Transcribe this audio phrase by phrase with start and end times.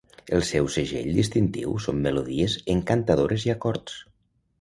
[0.35, 4.01] El seu segell distintiu són melodies encantadores i acords.